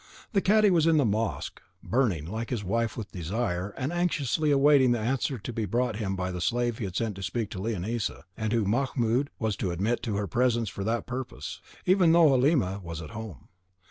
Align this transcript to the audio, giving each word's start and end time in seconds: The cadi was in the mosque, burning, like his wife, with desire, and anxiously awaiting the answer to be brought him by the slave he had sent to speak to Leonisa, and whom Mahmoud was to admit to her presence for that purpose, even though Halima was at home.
The 0.33 0.41
cadi 0.41 0.71
was 0.71 0.87
in 0.87 0.97
the 0.97 1.05
mosque, 1.05 1.61
burning, 1.83 2.25
like 2.25 2.49
his 2.49 2.63
wife, 2.63 2.97
with 2.97 3.11
desire, 3.11 3.69
and 3.77 3.93
anxiously 3.93 4.49
awaiting 4.49 4.93
the 4.93 4.99
answer 4.99 5.37
to 5.37 5.53
be 5.53 5.65
brought 5.65 5.97
him 5.97 6.15
by 6.15 6.31
the 6.31 6.41
slave 6.41 6.79
he 6.79 6.85
had 6.85 6.95
sent 6.95 7.15
to 7.17 7.21
speak 7.21 7.51
to 7.51 7.59
Leonisa, 7.61 8.23
and 8.35 8.51
whom 8.51 8.71
Mahmoud 8.71 9.29
was 9.37 9.55
to 9.57 9.69
admit 9.69 10.01
to 10.01 10.15
her 10.17 10.25
presence 10.25 10.69
for 10.69 10.83
that 10.85 11.05
purpose, 11.05 11.61
even 11.85 12.11
though 12.13 12.29
Halima 12.29 12.79
was 12.83 12.99
at 12.99 13.11
home. 13.11 13.49